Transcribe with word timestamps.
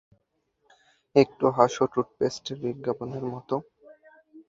একটু 1.15 1.45
হাসো, 1.57 1.83
টুথপেস্টের 1.93 2.57
বিজ্ঞাপনের 2.63 3.23
মত। 3.33 3.49